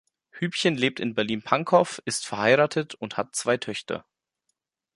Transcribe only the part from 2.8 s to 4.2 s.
und hat zwei Töchter.